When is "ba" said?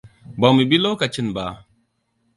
0.39-0.47